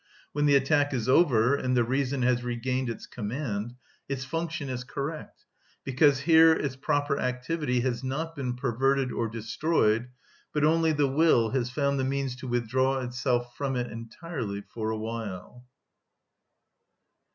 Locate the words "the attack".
0.47-0.95